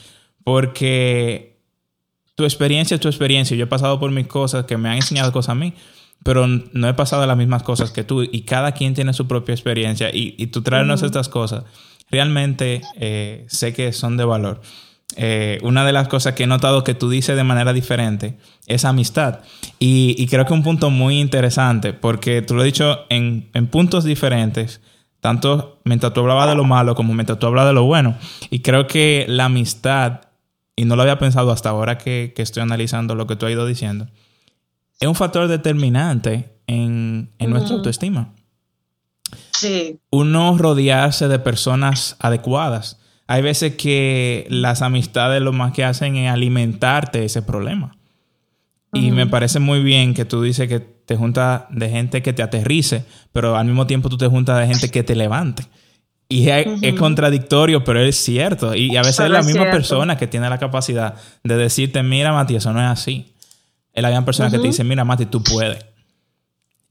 [0.45, 1.59] Porque
[2.35, 3.57] tu experiencia es tu experiencia.
[3.57, 5.75] Yo he pasado por mis cosas que me han enseñado cosas a mí
[6.23, 9.55] pero no he pasado las mismas cosas que tú y cada quien tiene su propia
[9.55, 11.65] experiencia y, y tú traernos estas cosas,
[12.11, 14.61] realmente eh, sé que son de valor.
[15.17, 18.85] Eh, una de las cosas que he notado que tú dices de manera diferente es
[18.85, 19.41] amistad.
[19.79, 24.05] Y, creo que un punto muy interesante, porque tú lo has dicho en, en, puntos
[24.05, 24.81] diferentes,
[25.21, 28.17] tanto mientras tú hablabas de lo malo como mientras tú hablabas de lo bueno.
[28.51, 30.23] Y creo que la amistad,
[30.77, 33.53] y no lo había pensado hasta ahora que, que estoy analizando lo que tú has
[33.53, 34.09] ido diciendo,
[35.01, 38.35] es un factor determinante en, nuestra autoestima.
[39.53, 39.99] Sí.
[40.11, 43.01] Uno rodearse de personas adecuadas.
[43.27, 47.97] Hay veces que las amistades lo más que hacen es alimentarte ese problema.
[48.93, 52.43] Y me parece muy bien que tú dices que te juntas de gente que te
[52.43, 55.65] aterrice, pero al mismo tiempo tú te juntas de gente que te levante.
[56.29, 58.75] Y es, contradictorio, pero es cierto.
[58.75, 62.63] Y a veces es la misma persona que tiene la capacidad de decirte, mira, Matías,
[62.63, 63.35] eso no es así
[63.93, 65.85] es la misma persona que te dice, mira, Mati, tú puedes.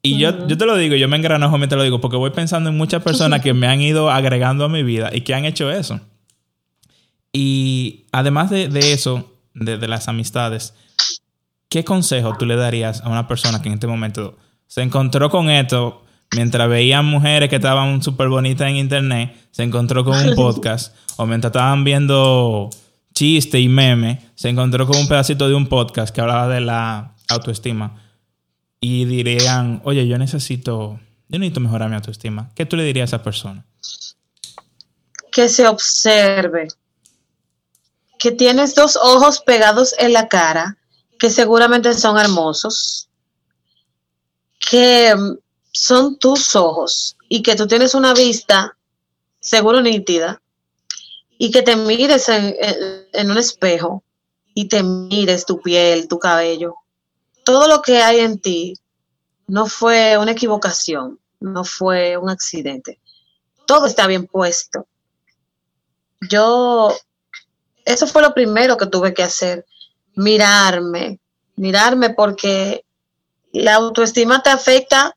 [0.02, 2.30] Y yo, yo te lo digo, yo me engranojo mientras te lo digo, porque voy
[2.30, 5.46] pensando en muchas personas que me han ido agregando a mi vida y que han
[5.46, 6.00] hecho eso.
[7.32, 10.74] Y además de, eso, de, las amistades,
[11.70, 15.50] ¿qué consejo tú le darías a una persona que en este momento se encontró con
[15.50, 16.04] esto
[16.36, 21.26] mientras veían mujeres que estaban súper bonitas en internet, se encontró con un podcast, o
[21.26, 22.70] mientras estaban viendo
[23.14, 27.16] chiste y meme, se encontró con un pedacito de un podcast que hablaba de la
[27.30, 28.02] autoestima
[28.80, 32.52] y dirían, oye, yo necesito, yo necesito mejorar mi autoestima.
[32.56, 33.66] ¿Qué tú le dirías a esa persona?
[35.32, 36.68] Que se observe,
[38.18, 40.78] que tienes dos ojos pegados en la cara,
[41.20, 43.10] que seguramente son hermosos,
[44.70, 45.38] que mm,
[45.72, 48.78] son tus ojos y que tú tienes una vista
[49.40, 50.42] seguro nítida
[51.38, 54.04] y que te mires en, un espejo
[54.54, 56.76] y te mires tu piel, tu cabello.
[57.46, 58.74] Todo lo que hay en ti
[59.48, 63.00] no fue una equivocación, no fue un accidente.
[63.66, 64.86] Todo está bien puesto.
[66.30, 66.94] Yo,
[67.86, 69.66] eso fue lo primero que tuve que hacer,
[70.20, 71.20] mirarme,
[71.56, 72.84] mirarme porque
[73.54, 75.16] la autoestima te afecta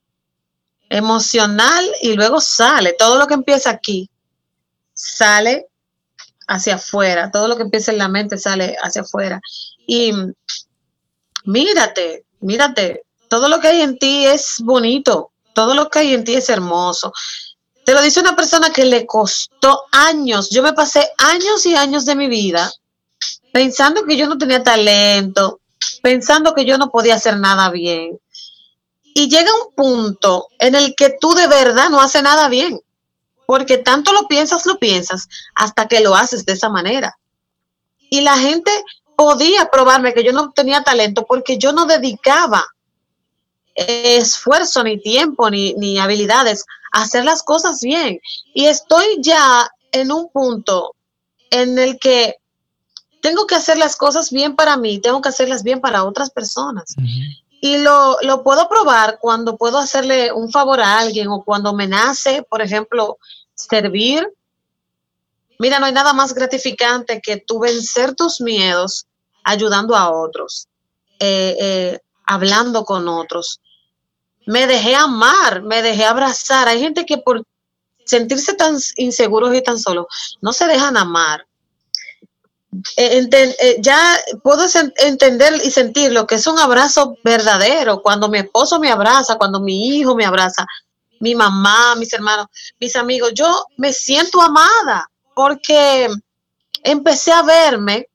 [0.88, 2.94] emocional y luego sale.
[2.96, 4.08] Todo lo que empieza aquí
[4.94, 5.66] sale
[6.46, 9.40] hacia afuera, todo lo que empieza en la mente sale hacia afuera.
[9.86, 10.12] Y
[11.44, 16.22] mírate, mírate, todo lo que hay en ti es bonito, todo lo que hay en
[16.22, 17.12] ti es hermoso.
[17.84, 22.04] Te lo dice una persona que le costó años, yo me pasé años y años
[22.06, 22.72] de mi vida
[23.52, 25.60] pensando que yo no tenía talento,
[26.02, 28.18] pensando que yo no podía hacer nada bien.
[29.14, 32.80] Y llega un punto en el que tú de verdad no haces nada bien
[33.46, 37.18] porque tanto lo piensas, lo piensas, hasta que lo haces de esa manera.
[38.08, 38.70] Y la gente
[39.16, 42.64] podía probarme que yo no tenía talento porque yo no dedicaba
[43.74, 48.20] esfuerzo, ni tiempo, ni, ni habilidades a hacer las cosas bien.
[48.54, 50.94] Y estoy ya en un punto
[51.50, 52.36] en el que
[53.22, 56.94] tengo que hacer las cosas bien para mí, tengo que hacerlas bien para otras personas.
[57.60, 61.86] Y lo, lo, puedo probar cuando puedo hacerle un favor a alguien o cuando me
[61.86, 63.18] nace, por ejemplo,
[63.54, 64.28] servir.
[65.60, 69.06] Mira, no hay nada más gratificante que tú vencer tus miedos
[69.44, 70.66] ayudando a otros,
[71.20, 73.60] eh, eh, hablando con otros.
[74.46, 76.66] Me dejé amar, me dejé abrazar.
[76.66, 77.44] Hay gente que por
[78.04, 80.06] sentirse tan inseguros y tan solos
[80.40, 81.46] no se dejan amar.
[82.96, 84.64] Eh, ya puedo
[84.96, 89.60] entender y sentir lo que es un abrazo verdadero, cuando mi esposo me abraza, cuando
[89.60, 90.66] mi hijo me abraza,
[91.20, 92.46] mi mamá, mis hermanos,
[92.80, 96.08] mis amigos, yo me siento amada porque
[96.82, 98.08] empecé a verme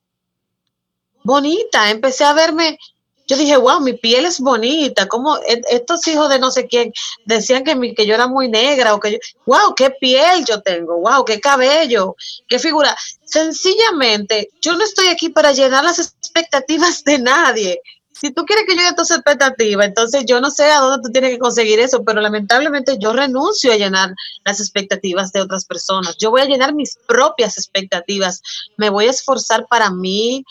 [1.23, 2.79] bonita, empecé a verme
[3.27, 6.93] yo dije, wow, mi piel es bonita, como e, estos hijos de no sé quién
[7.25, 10.61] decían que, mi, que yo era muy negra o que yo, wow, qué piel yo
[10.61, 12.15] tengo, wow, qué cabello,
[12.47, 12.95] qué figura.
[13.25, 17.81] Sencillamente, yo no estoy aquí para llenar las expectativas de nadie.
[18.19, 21.11] Si tú quieres que yo llene tus expectativas, entonces yo no sé a dónde tú
[21.11, 26.17] tienes que conseguir eso, pero lamentablemente yo renuncio a llenar las expectativas de otras personas.
[26.17, 28.41] Yo voy a llenar mis propias expectativas.
[28.75, 30.43] Me voy a esforzar para mí,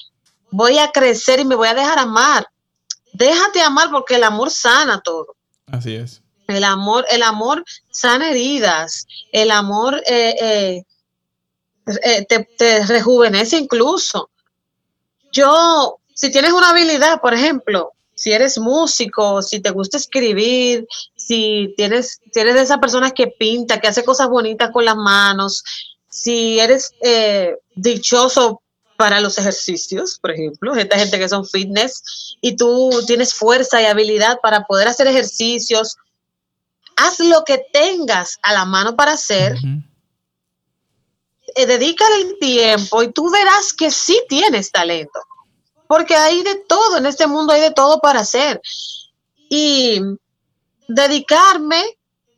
[0.50, 2.46] voy a crecer y me voy a dejar amar.
[3.16, 5.36] Déjate amar porque el amor sana todo.
[5.66, 6.22] Así es.
[6.48, 9.06] El amor, el amor sana heridas.
[9.32, 10.82] El amor eh, eh,
[12.04, 14.30] eh, te, te rejuvenece incluso.
[15.32, 21.74] Yo si tienes una habilidad, por ejemplo, si eres músico, si te gusta escribir, si
[21.76, 25.62] tienes, eres de esas personas que pinta, que hace cosas bonitas con las manos,
[26.08, 28.62] si eres eh, dichoso
[28.96, 33.86] para los ejercicios, por ejemplo, esta gente que son fitness, y tú tienes fuerza y
[33.86, 35.96] habilidad para poder hacer ejercicios,
[36.96, 39.56] haz lo que tengas a la mano para hacer.
[41.54, 45.20] Eh, dedícale el tiempo y tú verás que sí tienes talento
[45.86, 48.60] porque hay de todo, en este mundo hay de todo para hacer.
[49.48, 50.00] Y
[50.88, 51.82] dedicarme,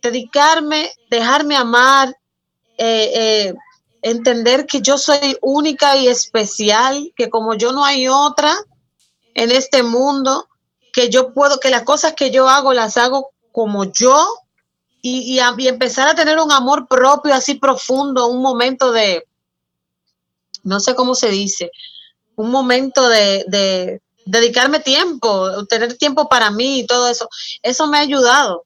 [0.03, 2.09] dedicarme, dejarme amar,
[2.77, 3.55] eh, eh,
[4.03, 8.55] entender que yo soy única y especial, que como yo no hay otra
[9.35, 10.49] en este mundo,
[10.93, 14.27] que yo puedo, que las cosas que yo hago las hago como yo
[15.03, 19.25] y, y empezar a tener un amor propio así profundo, un momento de,
[20.63, 21.71] no sé cómo se dice,
[22.37, 27.29] un momento de, dedicarme tiempo, tener tiempo para mí y todo eso.
[27.63, 28.65] Eso me ha ayudado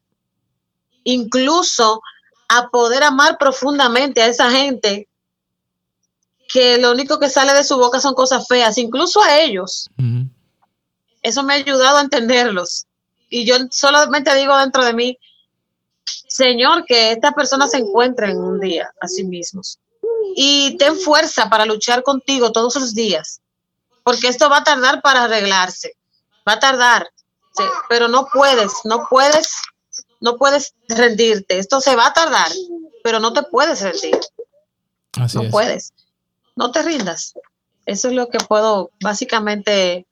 [1.04, 2.00] incluso
[2.48, 5.08] a poder amar profundamente a esa gente
[6.52, 9.88] que lo único que sale de su boca son cosas feas, incluso a ellos.
[11.22, 12.86] Eso me ha ayudado a entenderlos.
[13.28, 15.18] Y yo solamente digo dentro de mí,
[16.04, 19.78] Señor, que estas personas se encuentren un día a sí mismos.
[20.34, 23.42] Y ten fuerza para luchar contigo todos los días
[24.02, 25.96] porque esto va a tardar para arreglarse,
[26.48, 27.08] va a tardar,
[27.88, 29.54] pero no puedes, no puedes,
[30.20, 32.50] no puedes rendirte, esto se va a tardar,
[33.02, 34.18] pero no te puedes rendir,
[35.34, 35.92] no puedes,
[36.56, 37.34] no te rindas,
[37.86, 40.06] eso es lo que puedo básicamente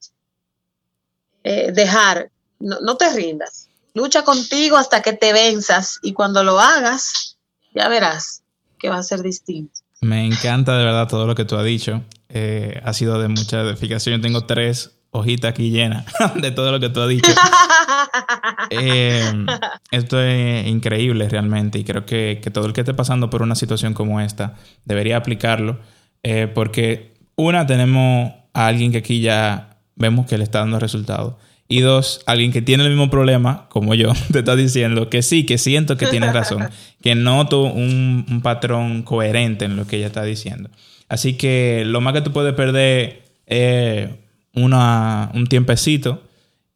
[1.45, 6.59] eh, dejar, no, no te rindas, lucha contigo hasta que te venzas y cuando lo
[6.61, 7.37] hagas,
[7.75, 8.43] ya verás
[8.79, 9.81] que va a ser distinto.
[10.01, 12.03] Me encanta de verdad todo lo que tú has dicho.
[12.31, 14.17] Eh, ha sido de mucha edificación.
[14.17, 17.31] Yo tengo tres hojitas aquí llenas de todo lo que tú has dicho.
[18.73, 19.47] Eh,
[19.91, 23.95] esto es increíble realmente y creo que, todo el que esté pasando por una situación
[23.95, 25.81] como esta debería aplicarlo
[26.23, 31.35] eh, porque una, tenemos a alguien que aquí ya vemos que le está dando resultados.
[31.69, 35.47] Y dos, alguien que tiene el mismo problema, como yo, te está diciendo que sí,
[35.47, 36.69] que siento que tienes razón,
[37.03, 40.71] que noto un, un patrón coherente en lo que ella está diciendo.
[41.09, 44.09] Así que lo más que tú puedes perder es
[44.55, 46.23] un tiempecito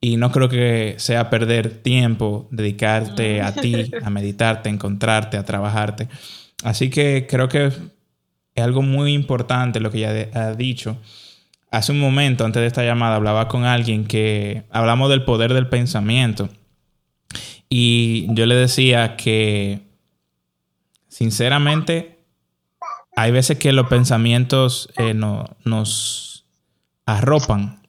[0.00, 5.44] y no creo que sea perder tiempo, dedicarte a ti, a meditarte, a encontrarte, a
[5.44, 6.08] trabajarte.
[6.62, 7.72] Así que creo que
[8.62, 10.96] algo muy importante lo que ya ha dicho.
[11.70, 15.68] Hace un momento, antes de esta llamada, hablaba con alguien que hablamos del poder del
[15.68, 16.48] pensamiento.
[17.68, 19.80] Y yo le decía que,
[21.08, 22.20] sinceramente,
[23.16, 26.46] hay veces que los pensamientos eh, nos
[27.06, 27.82] arropan.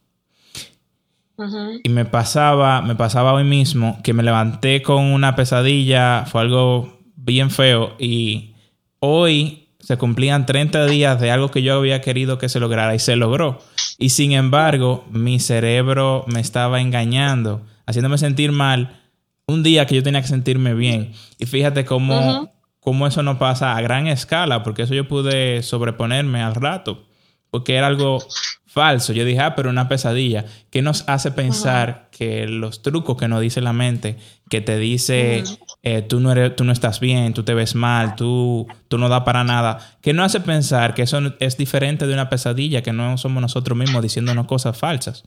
[1.83, 7.01] Y me pasaba, me pasaba hoy mismo que me levanté con una pesadilla, fue algo
[7.15, 8.55] bien feo y
[8.99, 12.99] hoy se cumplían 30 días de algo que yo había querido que se lograra y
[12.99, 13.59] se logró.
[13.99, 18.99] Y sin embargo, mi cerebro me estaba engañando, haciéndome sentir mal
[19.45, 21.13] un día que yo tenía que sentirme bien.
[21.37, 22.49] Y fíjate cómo
[22.85, 27.03] cómo eso no pasa a gran escala, porque eso yo pude sobreponerme al rato,
[27.49, 28.19] porque era algo
[28.67, 29.11] falso.
[29.11, 30.45] Yo dije, ah, pero una pesadilla.
[30.69, 34.17] ¿Qué nos hace pensar que los trucos que nos dice la mente,
[34.51, 35.43] que te dice,
[35.87, 39.07] eh, tú, no eres, tú no estás bien, tú te ves mal, tú, tú no
[39.07, 42.91] da para nada, ¿qué nos hace pensar que eso es diferente de una pesadilla, que
[42.91, 45.25] no somos nosotros mismos diciéndonos cosas falsas?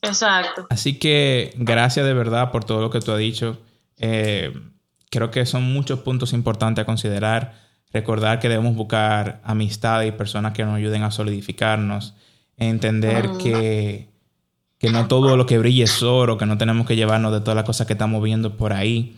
[0.00, 0.66] Exacto.
[0.70, 3.58] Así que gracias de verdad por todo lo que tú has dicho.
[3.98, 4.58] Eh,
[5.10, 7.60] creo que son muchos puntos importantes a considerar.
[7.92, 12.14] Recordar que debemos buscar amistad y personas que nos ayuden a solidificarnos.
[12.56, 14.08] Entender que,
[14.78, 17.56] que no todo lo que brille es oro, que no tenemos que llevarnos de todas
[17.56, 19.17] las cosas que estamos viendo por ahí.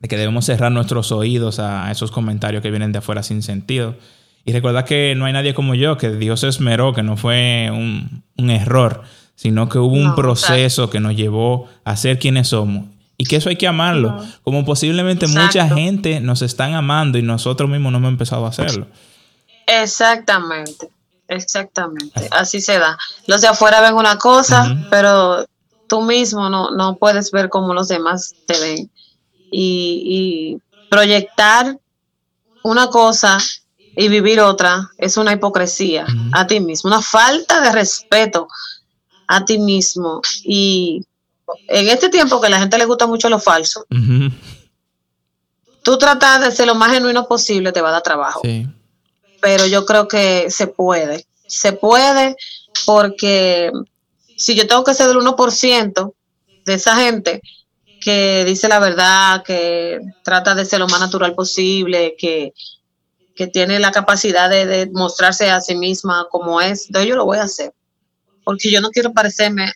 [0.00, 3.96] De que debemos cerrar nuestros oídos a esos comentarios que vienen de afuera sin sentido.
[4.44, 8.22] Y recordar que no hay nadie como yo, que Dios esmeró, que no fue un,
[8.36, 9.02] un error,
[9.34, 12.86] sino que hubo un proceso que nos llevó a ser quienes somos.
[13.16, 14.10] Y que eso hay que amarlo.
[14.10, 14.26] No.
[14.42, 15.46] Como posiblemente Exacto.
[15.46, 18.86] mucha gente nos están amando y nosotros mismos no hemos empezado a hacerlo.
[19.66, 20.88] Exactamente,
[21.28, 22.28] exactamente.
[22.30, 22.98] Así se da.
[23.26, 25.46] Los de afuera ven una cosa, pero
[25.88, 28.90] tú mismo no, no puedes ver cómo los demás te ven.
[29.56, 31.78] Y, y proyectar
[32.64, 33.38] una cosa
[33.96, 38.48] y vivir otra es una hipocresía a ti mismo, una falta de respeto
[39.28, 40.20] a ti mismo.
[40.42, 41.04] Y
[41.68, 44.32] en este tiempo que a la gente le gusta mucho lo falso, Ujú.
[45.82, 48.40] tú tratar de ser lo más genuino posible te va a dar trabajo.
[48.42, 48.66] Sí.
[49.40, 51.26] pero yo creo que se puede.
[51.46, 52.34] Se puede
[52.86, 53.70] porque
[54.36, 56.12] si yo tengo que ser del 1%
[56.64, 57.40] de esa gente
[58.04, 62.52] que dice la verdad, que trata de ser lo más natural posible, que,
[63.34, 67.38] que tiene la capacidad de, mostrarse a sí misma como es, entonces yo lo voy
[67.38, 67.72] a hacer.
[68.44, 69.72] Porque yo no quiero parecerme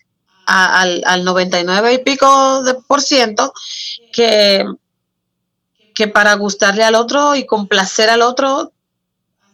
[0.47, 3.55] a- al, al 99 y pico de por ciento
[4.13, 4.63] que,
[5.95, 8.73] que para gustarle al otro y complacer al otro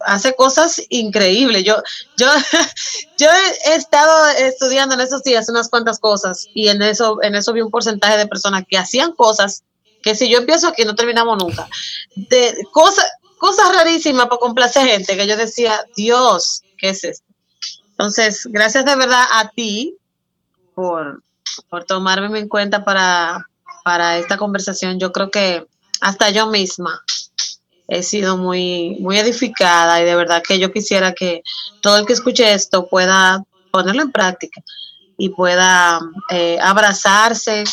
[0.05, 1.63] hace cosas increíbles.
[1.63, 1.75] Yo,
[2.17, 2.27] yo,
[3.17, 3.27] yo
[3.65, 7.61] he, estado estudiando en esos días unas cuantas cosas y en eso, en eso vi
[7.61, 9.63] un porcentaje de personas que hacían cosas
[10.01, 11.67] que si yo empiezo aquí no terminamos nunca.
[12.15, 13.05] De cosas,
[13.39, 17.25] cosas rarísimas para complacer gente que yo decía, Dios, ¿qué es esto?
[17.89, 19.97] Entonces, gracias de verdad a ti
[20.75, 21.23] por,
[21.69, 23.49] por tomarme en cuenta para,
[23.83, 24.99] para esta conversación.
[24.99, 25.65] Yo creo que
[26.01, 27.01] hasta yo misma
[27.87, 31.43] he sido muy, muy edificada y de verdad que yo quisiera que
[31.81, 34.61] todo el que escuche esto pueda ponerlo en práctica
[35.17, 37.63] y pueda eh, abrazarse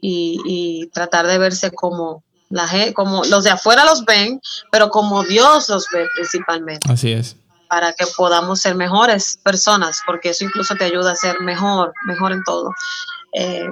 [0.00, 5.24] y, y tratar de verse como la como los de afuera los ven, pero como
[5.24, 7.36] Dios los ve principalmente, Así es.
[7.68, 12.32] para que podamos ser mejores personas, porque eso incluso te ayuda a ser mejor, mejor
[12.32, 12.70] en todo.
[13.32, 13.68] Eh,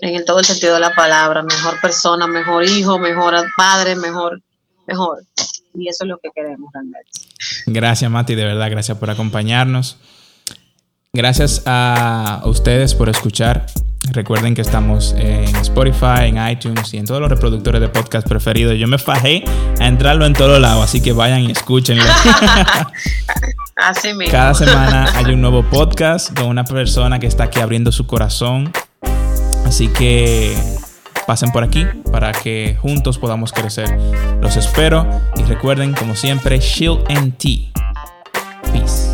[0.00, 4.42] en el todo el sentido de la palabra, mejor persona, mejor hijo, mejor padre, mejor,
[4.86, 5.22] mejor.
[5.74, 7.10] Y eso es lo que queremos realmente.
[7.66, 9.98] Gracias, Mati, de verdad, gracias por acompañarnos.
[11.14, 13.66] Gracias a ustedes por escuchar.
[14.12, 18.78] Recuerden que estamos en Spotify, en iTunes y en todos los reproductores de podcast preferidos.
[18.78, 19.44] Yo me fajé
[19.78, 22.04] a entrarlo en todos lados, así que vayan y escúchenlo.
[23.76, 24.30] Así mismo.
[24.30, 28.72] Cada semana hay un nuevo podcast con una persona que está aquí abriendo su corazón.
[29.66, 30.54] Así que
[31.26, 33.88] pasen por aquí para que juntos podamos crecer.
[34.40, 35.06] Los espero
[35.36, 37.70] y recuerden, como siempre, Shield and Tea.
[38.72, 39.11] Peace.